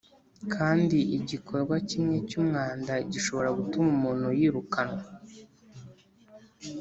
kandi 0.53 0.97
igikorwa 1.17 1.75
kimwe 1.89 2.15
cyumwanda 2.29 2.93
gishobora 3.11 3.49
gutuma 3.57 3.89
umuntu 3.97 4.27
yirukanwa 4.39 5.01